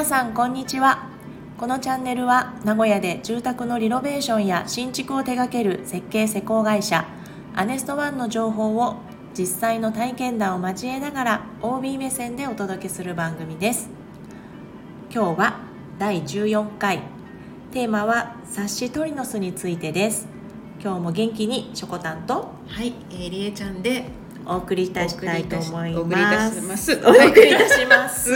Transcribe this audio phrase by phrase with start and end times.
[0.00, 1.10] 皆さんこんにちは。
[1.58, 7.06] このチャンネルは名古屋で住宅のリノベーションや新築を手掛ける設計施工会社
[7.54, 8.96] アネストワンの情報を
[9.36, 13.90] 実際の体験談を交えながら OB 目線でお届けする番組です。
[15.14, 15.60] 今日は
[15.98, 17.02] 第14回。
[17.70, 20.26] テーマは冊子トリノスについてです。
[20.82, 24.06] 今日も元気にショコタンとはい、えー、りえちゃんで
[24.46, 27.00] お送りいたしたいと思いお送りいたますします。
[27.04, 28.30] お送りいたします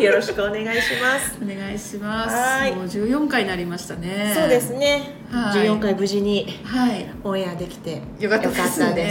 [0.00, 2.34] よろしくお願いしますお願いします。
[2.34, 4.32] はいもう14回になりましたね。
[4.34, 4.72] そうです。
[4.74, 7.10] ね、はい14回無事にはい。
[7.24, 9.10] オンエアできてよかったですねよかったで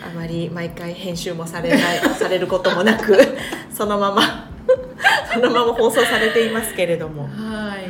[0.00, 3.16] すあまり毎回編集もされない されることもなく
[3.72, 4.50] そのまま
[5.32, 7.88] そのまま放送されていますけれどもはい。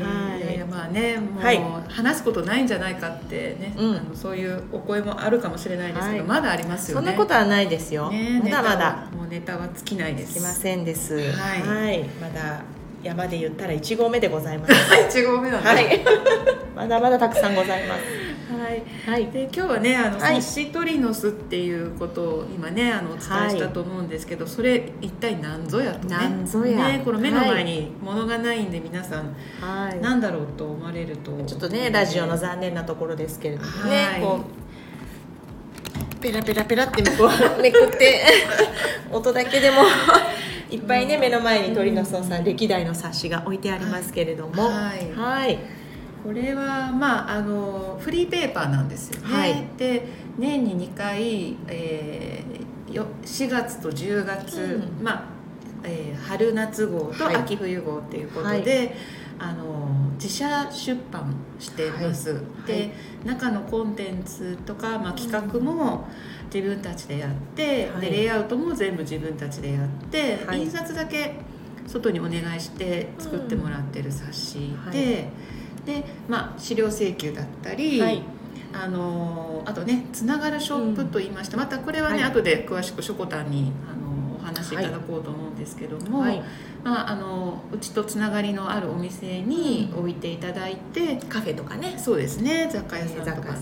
[0.88, 1.60] ね、もう、はい。
[1.88, 3.96] 話すことないんじゃないかってね、うん。
[3.96, 6.26] あのそういうお声もあるかもしれないですけど、はい。
[6.26, 7.06] まだありますよね。
[7.06, 9.08] そんなことはないですよ、ね、まだまだ。
[9.16, 10.34] もうネタは尽きないです。
[10.34, 11.32] すいませんです。
[11.32, 12.04] はい。
[12.20, 12.62] まだ
[13.02, 14.72] 山で言ったら1合目でございます。
[15.08, 15.68] 一号目なんで。
[15.68, 16.00] はい。
[16.74, 18.23] まだまだたくさんございます
[18.58, 18.82] はい。
[19.06, 19.26] はい。
[19.30, 20.42] で今日はねあの、はい。
[20.42, 26.16] サッシトリノスっていうことを今ねあのお伝えしたと思うんですけど、それ一体何ぞやとね。
[26.16, 26.88] 何ぞや。
[26.88, 30.00] ねこの目の前に物がないんで皆さん、はい。
[30.00, 34.20] 何だろうと思われるとちょっとねラジオの残念なところですけれどもね、はい。
[34.20, 34.64] こう
[36.20, 37.28] ペラペラペラってこう
[37.62, 38.24] めくって
[39.12, 39.82] 音だけでも
[40.70, 44.62] いっぱいね目の前に鳥の巣さん歴代の冊子が置いてありますけれども。
[44.62, 45.12] はい。
[45.16, 45.83] はい
[46.24, 49.66] これはまああのフリーペーパーなんですよね、はい。
[49.76, 50.08] で
[50.38, 55.04] 年に2回、えーよ4月と10月、うん。
[55.04, 55.24] まあ、
[55.82, 57.36] えー春夏号とはい。
[57.36, 58.96] 秋冬号っていうことで、
[59.38, 62.66] あの自社出版してます、はい。
[62.66, 62.90] で、はい。
[63.26, 66.08] 中のコンテンツとか、まあ、企画も
[66.52, 68.00] 自分たちでやって、はい。
[68.00, 70.60] でレイアウトも全部自分たちでやって、はい。
[70.60, 71.34] 印刷だけ
[71.86, 78.22] 外にお願いして作ってもらってる冊子で、はいで、まあ、資料請求だったり、はい。
[78.76, 82.30] あのあとねつながるショップと言いまして、またこれはね、はい。
[82.32, 86.42] 後で詳しくしょこたんにあのお話しいただこうと思うんですけども、はい。
[86.82, 91.94] まあ、あのうちとつながりのあるお店に置いていただいて、カフェとかね。
[91.98, 93.32] そうですね雑貨屋さんとか。
[93.32, 93.54] んとか、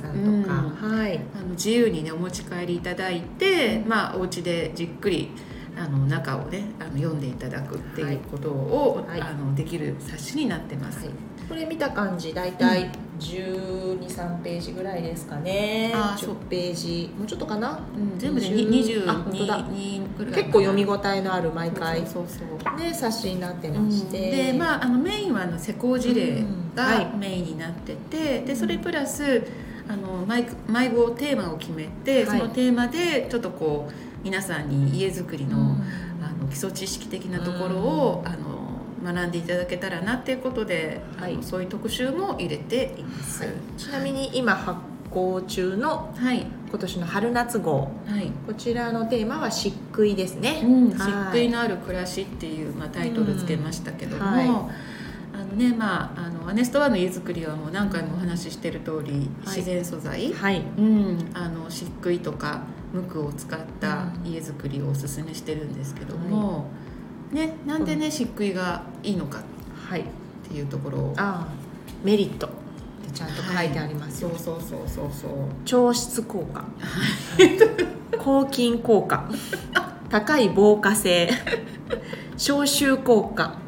[0.83, 0.99] うん。
[0.99, 1.21] はい。
[1.37, 5.31] あの自由にねお持ち帰りいただいて、まあお家でじっくり
[5.78, 9.21] あの中をねあの読んでいただくっていうことを、はい。
[9.21, 11.04] あのできる冊子になってます。
[11.04, 11.15] はい
[11.48, 15.92] これ見た感じ大体1 2 3ページぐらいですかね。
[15.94, 16.34] あーそう。
[16.34, 17.10] 10ページ。
[17.16, 17.78] もうちょっとかな？
[17.94, 19.66] うん、全部で20あ本当だ。
[19.66, 22.06] 22ぐらい結構読み応えのある毎回。
[22.06, 26.42] そうそうね冊子になってまして、でまああのメインはあの施工事例
[26.75, 29.42] がメインになってて、でそれプラス
[29.88, 32.38] あの毎毎号テーマを決めて、はい。
[32.38, 33.92] そのテーマでちょっとこう
[34.24, 35.64] 皆さんに家づくりの,、うん。
[36.22, 38.52] あの基礎知識的なところを、あの
[39.03, 41.39] 学んでいただけたらなっていうことで、はい。
[41.43, 43.45] そういう特集も入れています。
[43.45, 43.53] はい。
[43.77, 44.79] ちなみに今発
[45.11, 48.31] 行中のはい、今年の春夏号はい。
[48.47, 50.95] こちらのテーマは漆喰ですね、うん、は
[51.35, 51.39] い。
[51.39, 54.47] 漆喰のある暮らしっていう、まあ、タイトルつけましたけども、うんはい。
[55.34, 59.19] あのねまああのアネストワンの家づくりはもう何回もお話ししてる通り、は
[59.55, 59.57] い。
[59.57, 60.63] 自然素材、はい。
[60.79, 64.31] うん、あの漆喰とか無垢を使ったうん。
[64.31, 66.71] 家づくりをおすすめしてるんですけども、
[67.32, 69.43] ね、なんでね漆喰がいいのかっ
[69.88, 70.04] はい。
[70.48, 71.15] ていうところを。
[71.16, 71.62] ああ
[72.04, 72.47] メリット。
[72.47, 75.31] ってちゃんと書いてありますよ、そうそうそうそうそう。
[75.65, 76.65] 調湿効果。
[78.19, 79.31] 抗菌効果。
[80.10, 81.31] 高い防火性。
[82.37, 83.59] 消臭効果。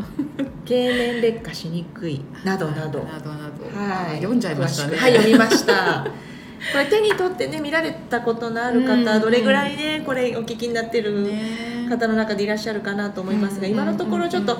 [0.65, 2.23] 経年劣化しにくい。
[2.45, 3.01] などなど。
[3.01, 4.17] などなど、はい。
[4.17, 4.97] 読んじゃいましたね。
[4.97, 6.07] はい読みました。
[6.73, 14.59] これ手に取ってね見られたことのある方、うんどれぐらいねこれお聞きになってるね方の中でいらっしゃるかなと思いますが、今のところちょっと、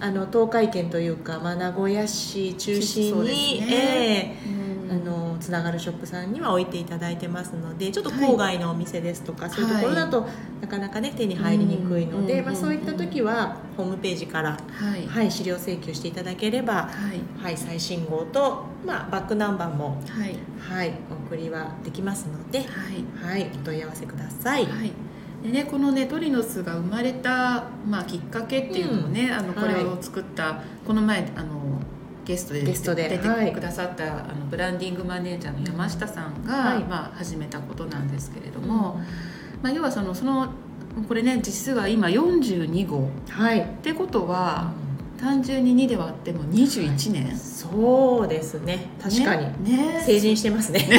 [0.00, 3.66] あの東海圏というか、まあ、名古屋市中心に、ね。
[3.70, 4.66] ええうん。
[4.88, 10.26] あのつながるショップさんには置いていただいてますのでちょっと郊外のお店ですとか、そういうところだと、
[10.60, 12.46] なかなかね手に入りにくいので、うん。
[12.46, 15.06] まあ、そういった時はホームページから、はい。
[15.06, 17.42] はい、資料請求していただければ、はい。
[17.42, 20.36] はい、最新号と、まあ、バックナンバーも、はい。
[20.58, 23.32] はい、お送りはできますので、はい。
[23.32, 24.66] はい、お問い合わせください。
[24.66, 24.92] はい
[25.42, 31.80] でね、このねトリノスが生まれた、まあ、きっかけっていうのもね、あのこれを作った、この前あの
[32.24, 33.08] ゲストでゲストで。
[33.08, 36.84] 出てはいくださった、あのブランディングマネージャーの山下さんが、はい。
[36.84, 39.00] まあ、始めたことなんですけれども、
[39.62, 40.50] まあ、要はそのその
[41.08, 43.08] これね実は今42号。
[43.28, 44.72] はい、ってことは
[45.18, 48.90] 単純に2で割っても21年、そうですね。
[49.00, 49.94] 確かに、ね。
[49.94, 50.02] ね。
[50.04, 50.88] 成人してますね。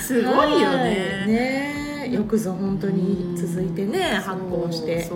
[0.00, 0.78] すごいよはい。
[0.84, 1.26] ね。
[1.26, 1.71] ねで
[2.12, 5.10] よくぞ本当に続いてねうん発行して。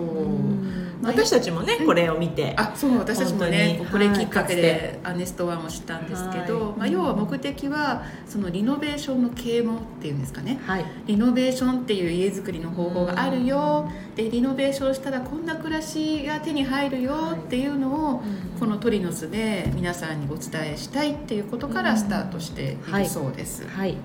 [1.02, 2.54] 私たちもねこれを見て。
[2.56, 4.62] あそう私たちもねこれきっかけはい。
[4.62, 6.78] でアネストワンを知ったんですけど、はい。
[6.78, 10.58] まあ、要は目的はそのリノベーションの啓蒙っていうんですかね。
[10.66, 10.84] はい。
[11.06, 13.90] リノベーションっていう家づくりの方法があるよ。
[14.14, 18.22] でリノベーションしたらこんな暮らしが手に入るよっていうのを
[18.58, 23.66] このトリノスで皆さんにお伝えしたいっていうことからスタートしているそうです。
[23.68, 23.98] はい、はい。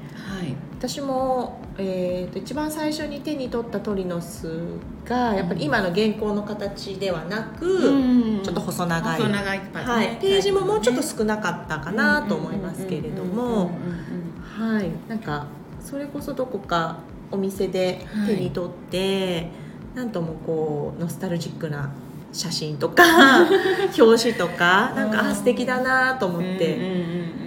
[0.77, 4.51] 私も、えー、と一番最初に手に取ったトリノス
[5.05, 8.43] がやっぱり今の現行の形ではなく、うん。
[8.43, 9.21] ちょっと細長い。
[9.21, 13.71] 細長いねはい、ページももうちょっと少なかったかなと思いますけれども。
[14.41, 14.91] はい。
[15.07, 15.45] なんか
[15.79, 16.99] それこそどこか
[17.31, 19.49] お店で手に取って、
[19.95, 21.91] なんともこうノスタルジックな
[22.33, 23.03] 写真とか
[23.97, 26.77] 表紙とかなんかあ素敵だなと思って。
[26.77, 27.41] うん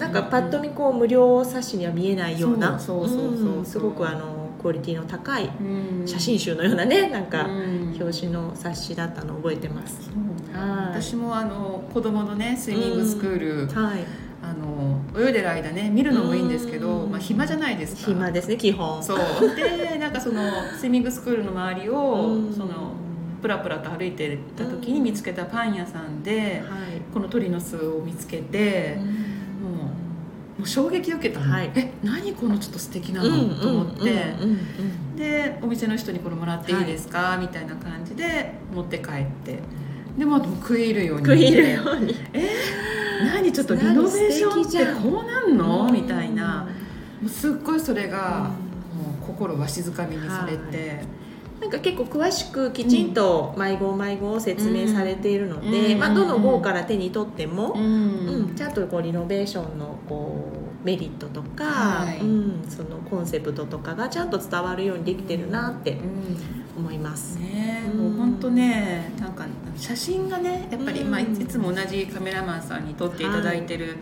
[0.00, 3.60] なんかパッと見こう無料冊子には見えないようなそうそうそうそうう。
[3.60, 6.06] んすごくあのクオリティの高いうん。
[6.06, 7.96] 写真集のようなねなんかうん。
[8.00, 10.10] 表紙の冊子だったのを覚えてます。
[10.54, 11.02] はい。
[11.02, 14.04] 私もあの子供のねスイミングスクール、はい、
[14.42, 17.10] あの泳いでる間ね見るのもいいんですけど、うん。
[17.10, 18.12] まあ、暇じゃないですか。
[18.12, 19.02] 暇ですね基本。
[19.02, 19.18] そう。
[19.54, 20.40] でなんかその
[20.78, 22.52] スイミングスクールの周りを、うん。
[22.52, 22.92] その
[23.40, 27.00] プラプラと歩いてた時に見つけたパン屋さんで、はい。
[27.12, 28.96] このトリノスを見つけて、
[29.62, 31.70] もうもう衝撃を受けたの、はい。
[31.74, 34.34] え何このちょっと素敵なの、うんと思って、
[35.16, 39.58] でお店の人にこれもらっていいですか、みたいな感じで持って帰って。
[40.18, 41.26] でも食い入るように。
[41.26, 42.14] 食い入るように。
[43.24, 45.92] 何ちょっとリノベーションってこうなんの、うん。
[45.94, 46.68] みたいな。
[47.22, 48.50] もうすっごいそれが、
[48.94, 49.02] うん。
[49.02, 51.04] もう心わしづかみにされて、
[51.60, 56.00] なんか結構詳しくきちんと毎号毎号説明されているので、うん。
[56.00, 57.82] まあ、どの号から手に取っても、うん。
[57.82, 60.52] うんちゃんとこうリノベーションのこ
[60.82, 62.18] うメリットとか、はい。
[62.18, 66.00] うん、そのコンセプトとかがちゃんと伝わるようにできてるなってうん
[66.78, 67.38] 思います。
[67.38, 67.98] ねうん。
[67.98, 69.44] もう本当ねなんか
[69.76, 71.10] 写真がねやっぱり、うん。
[71.10, 73.96] まあ、いいつも同じカメラマンさんに撮っていただいてる、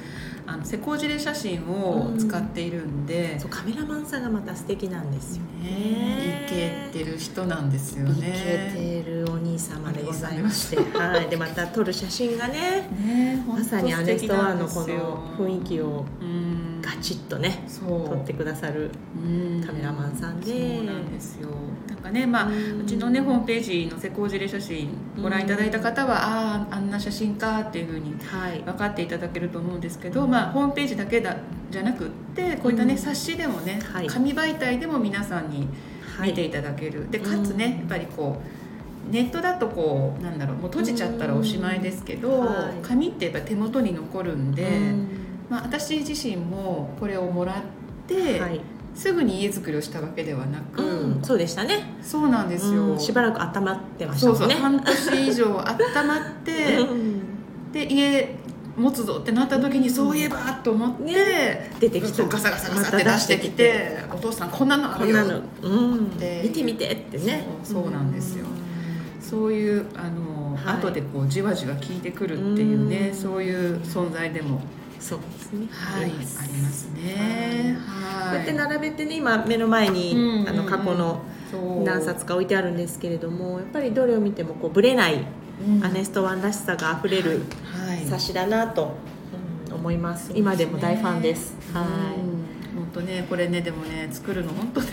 [0.51, 5.49] あの施工事例写真を使っているんで、そうカメラマンさんがまた素敵なんですよね。
[5.69, 6.47] ね。
[6.47, 9.05] イケてる人なんですよイケね。
[9.05, 19.63] てるお兄様でございまして、はい、でまた撮る写真がね、ねまさにアネストワンのこの雰囲気をうんガチッとね撮ってくださるうん。
[19.63, 20.47] カメラマンさんで。
[20.77, 21.51] そうなんですよ。
[21.87, 24.89] なんかねまあうちのねホームページの施工事例写真
[25.21, 28.61] ご覧いただいた方は、あああんな写真かっていうふうにはい。
[28.61, 31.37] 分かっていただけると思うんですけど、まあ、ホームページだけだ
[31.71, 32.99] じゃなくってこういったね、うん。
[32.99, 34.07] 冊子でもね、はい。
[34.07, 35.69] 紙媒体でも皆さんに
[36.23, 38.41] 見ていただける、でかつね、うんやっぱりこ
[39.11, 42.47] うネットだとこうなんだろうもう閉じちゃったらおしまいですけど、うん。
[42.47, 42.87] はい。
[42.87, 45.09] 紙ってやっぱり手元に残るんで、うん
[45.51, 47.57] まあ、私自身もこれをもらっ
[48.07, 48.61] て、はい。
[48.95, 51.95] すぐに家づくりをしたわけではなく、うんそうでしたね。
[52.03, 57.23] そうなんですよ、うんしばらく温まってましたそうそう、半年以上温まって、 うん。
[57.73, 58.37] で家
[58.77, 62.25] 持つぞってなった時にそういえばと思って、ね出てきた。
[62.25, 65.17] ガサガサガサって出してきて「お父さんこんなのあるよ。
[65.17, 66.11] こんなの、うん。
[66.19, 67.47] で見てみてってね。
[67.63, 68.47] そうなんですよ。
[69.21, 70.79] そういうあの、はい。
[70.79, 73.17] 後でこうじわじわ効いてくるっていうね、うん。
[73.17, 74.61] そういう存在でも、
[75.01, 75.69] そうですね。
[75.71, 77.77] はい、ありますますね。
[77.77, 81.23] こうやってはい並べてね今目の前に、うんあの過去の
[81.85, 85.27] 何冊か置いてあるんですけれどもやっぱりどれを見てもこうブレない
[85.67, 85.85] うん。
[85.85, 88.05] アネストワンらしさがあふれるはい。
[88.07, 89.19] 冊子だなと、うん
[89.79, 90.33] 思います。
[90.35, 91.55] 今でも大ファンです。
[91.73, 91.85] はい、
[92.99, 94.89] うん本当ねこれねでもね作るの本当ね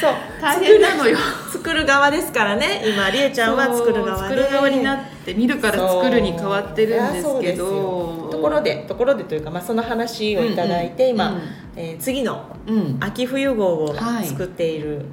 [0.00, 0.12] そう。
[0.40, 1.16] 大変なのよ。
[1.52, 2.82] 作る側ですからね。
[2.86, 8.28] 今りえちゃんは作る側作る側になって見るから作るに変わってるんですけど。
[8.32, 11.40] ところでところでというか、まあ、その話をいただいて、今、
[11.76, 14.26] えー次のうん、うん秋冬号をはい。
[14.26, 15.04] 作っている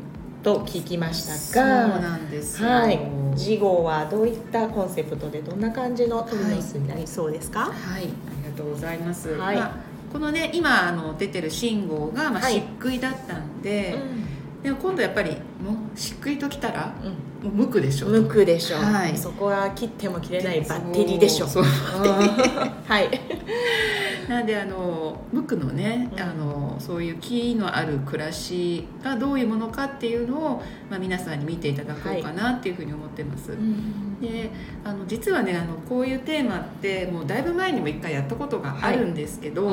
[0.41, 2.69] と聞きましたそうが、なんですよ。
[2.69, 2.99] はい、
[3.35, 8.07] 次号はどういったコンセプトでどんな感じのトリノスになりそうですか、はい、あり
[8.49, 9.29] がとうございます。
[9.31, 9.55] はい。
[9.57, 9.71] まあ、
[10.11, 12.61] このね、今あの出てる信号がまあはい。
[12.79, 13.95] 漆喰だったんで、
[14.63, 16.93] でも今度やっぱりもう漆喰ときたら
[17.43, 18.07] もう無垢でしょ。
[18.07, 19.17] 無垢でしょう、はい。
[19.17, 21.49] そこは切っても切れないバッテリーでしょう。
[21.49, 23.09] そう はい。
[24.27, 26.21] なんであの無垢のね、うん。
[26.21, 33.51] あのそういう木のある暮らしがどういうものかっていうのを、まあ、皆さんに見ていただこうかなっていうふうに思ってます。
[34.21, 34.49] で
[34.83, 39.63] あの実はねあのこういうテーマってもうだいぶ前にも一回やったことがあるんですけど、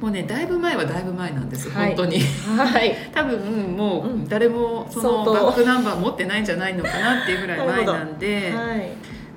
[0.00, 1.88] もうねだいぶ前はだいぶ前なんです、はい。
[1.88, 2.20] 本当に。
[2.20, 2.96] はい。
[3.12, 4.24] 多分もうん。
[4.24, 8.92] う誰もそのバックナンバー持ってないんじゃないのかなっていうぐらい前なんで、はい。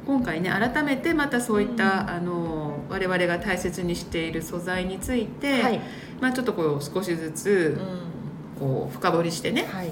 [0.06, 1.90] 今回ね改めてまたそういった、うん。
[1.90, 5.80] あの我々が大切にしている素材について、はい。
[6.22, 8.14] まあ、ちょっとこう少しずつうん。
[8.60, 9.90] こう深掘りしてね、はい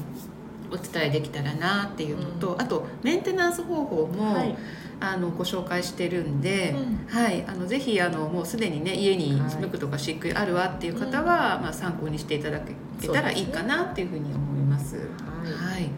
[0.72, 2.62] お伝えできたらなっていうのと、うん。
[2.62, 4.56] あとメンテナンス方法も、はい。
[5.04, 7.08] あのご紹介してるんで、うん。
[7.08, 14.98] はい、あのぜひあのもうすでにね家にはいムクとか漆喰あるわっていう方は、まあ、参考にしていただけたらいいかなっていうふうに思います。
[14.98, 15.74] はい。
[15.74, 15.90] はい、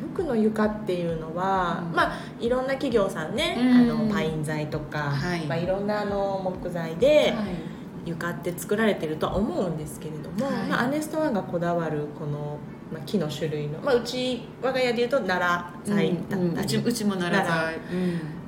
[0.00, 1.94] 無垢の床っていうのは、うん。
[1.94, 3.92] まあいろんな企業さんね、うん。
[3.92, 5.44] あのパイン材とか、はい。
[5.44, 7.76] まあ、いろんなあの木材ではい。
[8.06, 10.68] 床って作られてるとは思うんですけれども、はい。
[10.68, 12.58] まあ、アネストワンがこだわるこの、
[12.92, 16.58] まあ、木の種類の、まあ、うち我が家でいうと奈良材だったり、うんうん。
[16.58, 17.80] うちうちも奈良材、やっ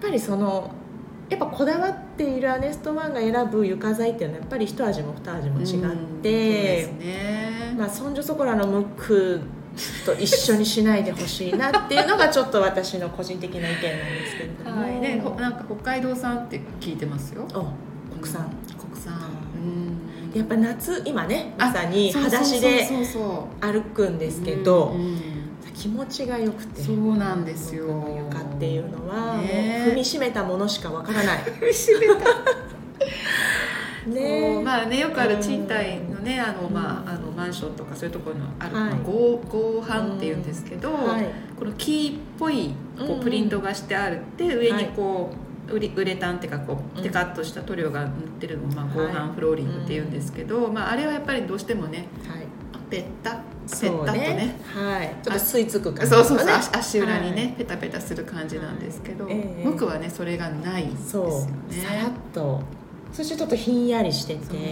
[0.01, 0.71] ぱりその
[1.29, 9.41] やっぱこだわっているアネストワンが選ぶ床材っていうのはやっぱり一味も二味も違って、うんそうですね、まあ、そんじょそこらのムック
[10.07, 17.47] と一緒にしないでほしいなっていうのがちょっと私の個人的な意見なんですけれども、はい、でほなんか北海道産って聞いてますよ。
[17.55, 18.51] お国産。
[18.79, 19.15] 国産。
[19.55, 19.98] うん
[20.35, 22.89] やっぱ夏今ねまさにあ裸足で
[23.61, 25.39] 歩くんですけど、うんうん
[25.79, 26.83] 気持ちが良くて。
[26.83, 27.87] そうなんですよ。
[28.17, 29.85] 床っていうのは、ね。
[29.87, 31.39] 踏みしめたものしかわからない。
[31.73, 31.99] そう。
[34.13, 38.91] ねまあねよくある賃貸のねあの、まあ、あのマンションとかそういうところのある、はい。
[38.91, 41.27] まあ、合合板っていうんですけど、はい。
[41.57, 47.03] この木っぽいこうプリントがしてあるって上にこう、ウリウレタンっていうかこううん。
[47.03, 48.11] テカッとした塗料が塗っ
[48.41, 49.07] てるのを、まあ、はい。
[49.07, 52.47] 合板フローリングっていうんですけど、まあ、あれはやっぱりどうしてもねはい。
[52.91, 53.37] ペッタペ
[53.69, 55.17] タッとねはい。
[55.23, 57.53] ちょっと吸い付く感じそうそうそう、ね足足裏にね、はい。
[57.53, 59.63] ペタペタする感じなんですけど、ええ。
[59.65, 61.25] 僕はねそれがないんですよ
[61.69, 61.77] ね。
[61.77, 62.63] さらっと。
[63.13, 64.45] そしてちょっとひんやりしてて。
[64.45, 64.65] そうそうそう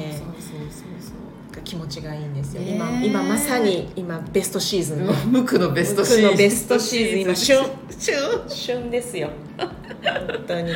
[1.00, 1.25] そう
[1.64, 5.14] 気持ちがいいんですよ、ね今今まさに今ベストシーズンの。
[5.14, 6.24] そうムクのベストシーズン。
[6.24, 7.58] ムクのベストシーズン今旬。
[7.98, 8.14] 旬
[8.48, 9.30] 旬ですよ。
[9.58, 10.72] 本当に。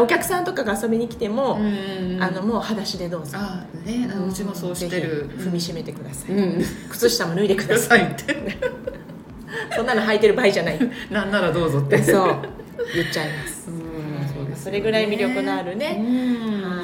[0.00, 1.58] お客さんとかが遊びに来ても、
[2.20, 3.36] あのもう裸足でどうぞ。
[3.38, 5.30] あねうちもそうしてる。
[5.38, 6.64] 踏みしめてください、うん。
[6.90, 8.58] 靴下も脱いでくくだださいって。
[9.76, 10.78] そんなの履いてる場合じゃない。
[11.10, 12.02] なんならどうぞって。
[12.02, 12.38] そう。
[12.94, 13.68] 言っちゃいます。
[13.68, 13.84] うん。
[14.26, 16.62] そうですよねそれぐらい魅力のあるね、うん。
[16.62, 16.82] は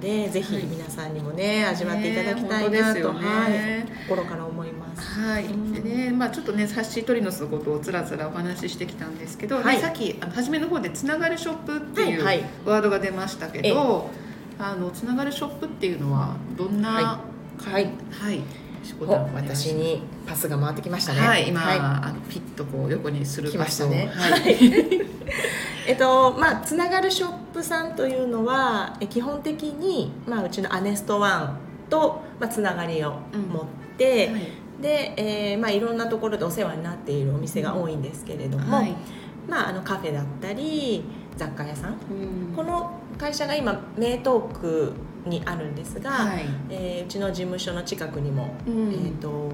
[0.00, 3.86] で、ぜひはい皆さんにもね味わっていただきたいねなと、本当ですよね。
[3.86, 5.20] はい、心から思います。
[5.20, 5.72] はい、うん。
[5.72, 9.76] でね、まあ、ちょっとねサッシートリノスのことをつらつらお話ししてきたんですけど、はい。
[9.76, 12.24] ねさっきあの初めの方で「つながるショップ」っていう
[12.64, 14.10] ワードが出ましたけど、
[14.58, 17.30] あのつながるショップっていうのはどんな、はい。
[17.72, 18.40] はい、はい、
[18.82, 21.20] しこおたんお願いします私にパスが回ってきましたね。
[21.20, 24.10] はい、今、はあのピッとこう横にする来ましたね。
[24.14, 25.10] はい、はい
[25.86, 31.58] えっとまあつながるショップさんというのはえ基本的にまあうちのアネストワン
[31.88, 33.64] とまあつながりを持っ
[33.96, 34.40] て、はい。
[34.80, 38.94] で、えーまあいろんなところでお世話になっているお店が多いんですけれども、はい
[39.48, 41.04] まああのカフェだったり
[41.36, 41.92] 雑貨屋さん。
[41.92, 42.54] うん。
[42.56, 44.92] この会社が今名東区
[45.26, 46.46] にあるんですが、はい。
[46.70, 48.92] えーうちの事務所の近くにも、うん。
[48.92, 49.50] えー、と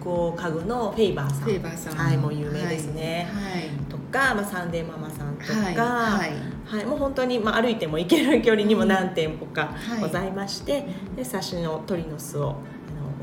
[0.00, 1.94] 北欧家具のフェイバーさん。
[1.96, 6.30] はい、もう有名ですね、はいとか、まあ、サンデーママさんとか、はいはい。
[6.64, 10.00] はいもう本当に、まあ、歩いても行ける距離にも何店舗かはい。
[10.00, 12.56] ございまして、で冊子のトリノスをあの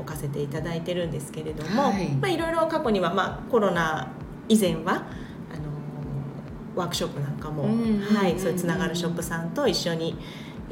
[0.02, 2.06] 置かせていただいてるんですけれども、はい。
[2.06, 4.12] いまあ、いろいろ過去には、まあ、コロナ
[4.48, 5.04] 以前はあの
[6.76, 10.16] ワークショップなんかも、うんはい、うんそういうつながるショップさんと一緒に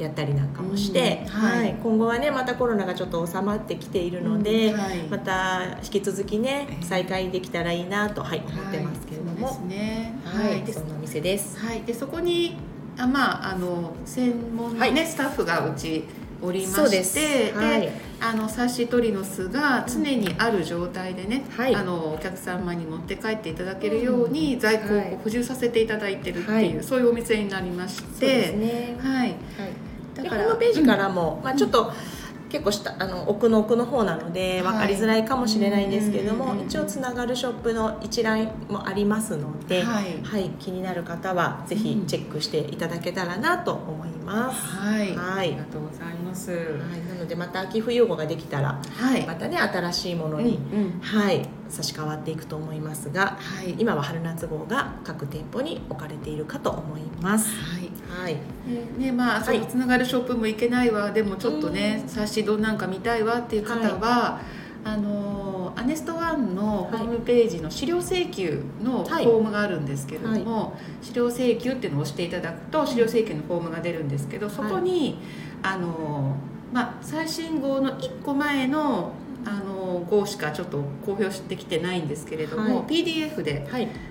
[0.03, 1.59] やったりなんかもして、うんはい。
[1.59, 4.97] はい、今後はねまたコロナがちょっと収まってきているので、うんはい。
[5.03, 6.85] また引き続きねええ。
[6.85, 10.19] 再開できたらいいなと、はい、思ってますけれども、はいね。
[10.25, 11.59] はい、でそんなお店です。
[11.59, 12.57] はい、でそこに
[12.97, 15.07] あまああの専門の、ねはい。
[15.07, 16.03] スタッフがうち
[16.43, 17.19] おりましてす。
[17.55, 17.81] はい。
[17.81, 21.75] であのサッシトリノスが常にある状態でね、はい。
[21.75, 25.17] あのお客様に持って帰っていただけるように在庫をはい。
[25.23, 26.83] 補充させていただいてるっていう、はい。
[26.83, 28.95] そういうお店になりましそうですて、ね。
[28.99, 29.37] はい、はい。
[30.21, 31.91] でホームページからも、まあちょっと。
[32.51, 36.65] 結構下あの奥の奥の方なので分かりづらいかもしれないんですけれども、はいうん。
[36.65, 40.49] 一応つながるショップの一覧もありますので、はい。
[40.59, 44.65] 気になる方はぜひチェックしていただけたらなと思います。
[44.65, 45.47] はい、はい。
[45.47, 46.51] ありがとうございます。
[46.51, 46.59] はい、
[47.07, 50.99] なのでまた秋冬号ができたらはい、またね新しいものうんに、うん。
[50.99, 57.49] はい差し替わっていくと思いますがはい、今は春夏号が各店舗に置かれているかと思います。
[57.55, 57.80] はい。
[58.09, 58.39] はい、ね
[58.97, 59.59] ねまあ、そはい。
[59.59, 61.11] のつながるショップも行けないわ。
[61.11, 64.39] でもちょっとね冊子どんなんか見たいわっていう方は、
[64.83, 69.25] あのアネストワンのホームページの資料請求のフはい。
[69.25, 75.17] ォームがあるんですけれども、資料請求っていうのを押していただくと資料請求のフォームが出るんですけどそこに、
[75.63, 76.35] あの
[76.73, 79.11] まあ、最新号の1個前の
[79.45, 83.67] あの号しかちょっと公表してきてないんですけれども、はい、PDF で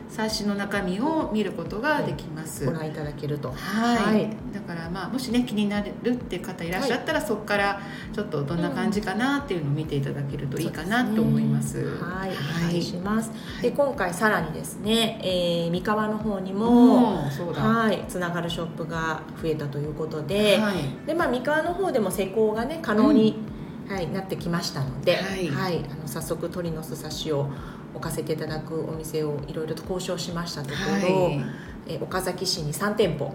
[0.09, 3.53] 冊子の中身を見ることができます、ご覧いただけると。
[3.53, 7.81] はい、だからまあもしね気になるって方いらっしゃったら、そこから
[8.13, 13.31] ちょっとどんな感じかなっていうのを見ていただけるといいかなと思います、ね、はい、お願いします、
[13.63, 18.05] で今回さらにですね、えー、三河の方にもはい。
[18.09, 23.50] つながるショップが増えたということで、はい、でまあ三河の方でも施工がね可能に、うん、
[23.91, 27.51] はい、なってきましたので、はい、はい、あの早速鳥のすさしを
[27.93, 31.45] 置かせていただくお店をいろいろと交渉しましたところ、はい、
[31.89, 33.27] え岡崎市に3店舗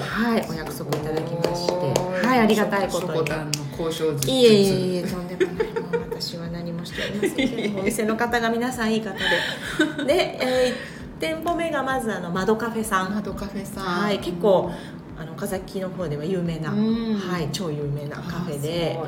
[0.00, 1.72] はい、お約束いただきまして
[2.24, 4.40] はいありがたいことに。
[4.42, 5.66] いえいえいえとんでもない。
[5.72, 10.04] もう私は何もしておりませんけど お店の方が皆さんいい方で。
[10.06, 13.12] で、えー、1店舗目がまずあの窓カフェさん。
[13.12, 13.84] 窓カフェさん。
[13.84, 14.70] はい結構
[15.18, 18.98] あの岡崎の方では有名な、はい、超有名なカフェで、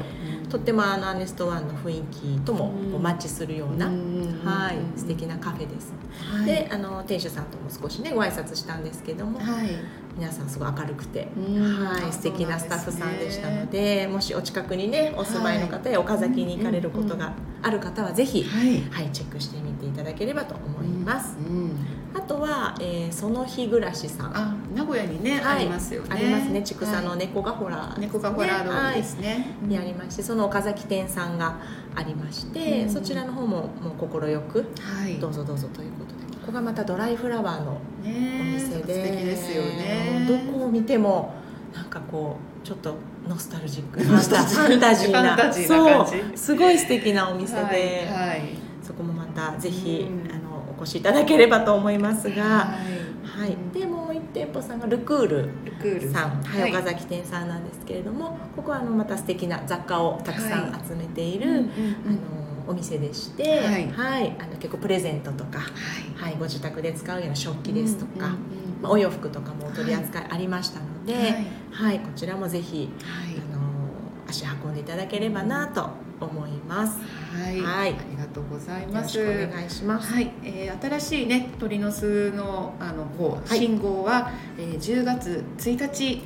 [0.49, 5.93] とってもあのアネストワンの雰囲気ともマッチするような、はい、素敵なカフェです、
[6.33, 9.69] はい、であの店主さんとも少しねご挨拶したんですけども、はい、
[10.17, 21.37] 皆さんすごい明るくて、はい、素敵なスタッフさんでしたので、もしお近くにねお住まいの方や岡崎に行かれることがある方はぜひ、はい、はい、チェックしてみていただければと思います、
[22.15, 24.37] あとは、えー、その日暮らしさん。
[24.37, 26.09] あ名古屋にね、ありますよね。
[26.11, 26.63] ありますね。
[26.63, 31.57] 千草の猫がほら、猫がほら通りですね、にありましてその岡崎店さんが
[31.95, 40.27] ありまして、そちらの方ももう快く、はい、どうぞどうぞということでここがまたドライフラワーのお店で、ね、素敵ですよね。
[40.29, 41.35] どこを見ても
[41.75, 42.95] なんかこうちょっと
[43.29, 46.07] ノスタルジック なファンタジーなそう
[46.37, 48.43] すごい素敵なお店で、はいはい、
[48.83, 52.77] そこもまたぜひ、あのお越しいただければと思いますが、は
[53.37, 61.67] い、はい、でもう1店舗さんがルクールさん、はい、岡崎店さんなんですけれどもここはあのまた素敵な雑貨をたくさん集めている、
[62.07, 65.61] あのお店でして、はい、はい、あの結構プレゼントとか、
[66.17, 68.37] はい、ご自宅で使うような食器ですとか、
[68.83, 71.15] まあ、お洋服とかもお取り扱いありましたので、
[71.71, 72.01] はい。
[72.01, 73.63] こちらもぜひ、あの
[74.29, 75.89] 足運んでいただければなと
[76.21, 76.99] 思います。
[77.33, 79.21] はい、はい、ありがとうございます。
[79.21, 80.13] お願いします。
[80.13, 86.23] はい、えー、新しいね鳥の巣のあの号、信号は、えー、10月1日。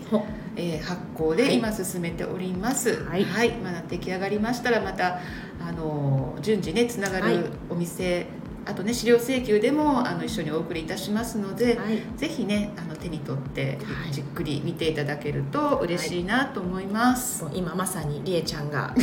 [0.55, 3.05] えー、発行で今進めております。
[3.05, 5.19] はい、はい、まだ出来上がりましたらまた
[5.67, 8.27] あの順次ねつながるお店
[8.65, 13.79] あとね資料請求でもあの一緒にお送りいたしますので、はい、ぜひねあの手に取って
[14.11, 18.95] じっくり見ていただけると嬉しいなと思います、はい、今まさにりえちゃんが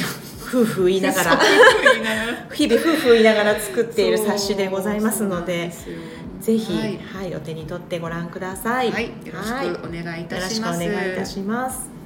[0.48, 1.40] 夫婦言いながら
[2.54, 5.72] 日々夫婦言いながら作っている冊子でございますので
[6.40, 11.99] ぜひ、はい、はい、お手に取ってご覧ください、はい、よろしくお願いいたします、よろしくお願いいたします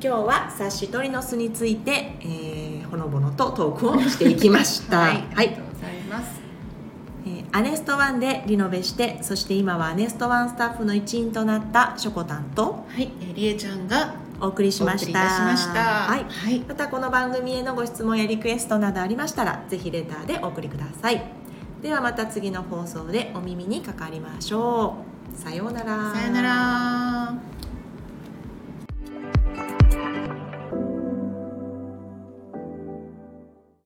[0.00, 4.98] 日は冊子鳥の巣について、えー、ほのぼのとトークをしていきました。
[4.98, 6.40] はい、はい、ありがとうございます、
[7.26, 15.20] えー、アネストワンでリノベしてそして今はアネストワンスタッフの一員となったしょこたんとはい、えー、りえちゃんがお送りしました。
[15.20, 21.22] はい、はい、またこの番組へのご質問やリクエストなどありましたらぜひレターでお送りください。
[21.80, 24.96] ではまた次の放送でお耳にかかりましょ
[25.34, 25.38] う。
[25.38, 26.12] さようなら。
[26.12, 27.34] さようなら